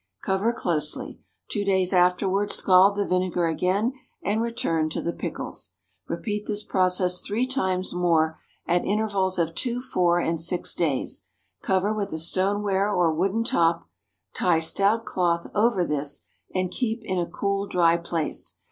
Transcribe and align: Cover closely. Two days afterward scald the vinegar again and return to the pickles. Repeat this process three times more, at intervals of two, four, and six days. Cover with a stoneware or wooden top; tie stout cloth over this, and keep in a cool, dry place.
Cover 0.23 0.51
closely. 0.51 1.19
Two 1.47 1.63
days 1.63 1.93
afterward 1.93 2.49
scald 2.51 2.97
the 2.97 3.05
vinegar 3.05 3.45
again 3.45 3.93
and 4.23 4.41
return 4.41 4.89
to 4.89 4.99
the 4.99 5.13
pickles. 5.13 5.75
Repeat 6.07 6.47
this 6.47 6.63
process 6.63 7.21
three 7.21 7.45
times 7.45 7.93
more, 7.93 8.39
at 8.65 8.83
intervals 8.83 9.37
of 9.37 9.53
two, 9.53 9.79
four, 9.79 10.19
and 10.19 10.39
six 10.41 10.73
days. 10.73 11.27
Cover 11.61 11.93
with 11.93 12.11
a 12.13 12.17
stoneware 12.17 12.89
or 12.91 13.13
wooden 13.13 13.43
top; 13.43 13.85
tie 14.33 14.57
stout 14.57 15.05
cloth 15.05 15.45
over 15.53 15.85
this, 15.85 16.23
and 16.51 16.71
keep 16.71 17.05
in 17.05 17.19
a 17.19 17.27
cool, 17.29 17.67
dry 17.67 17.95
place. 17.95 18.55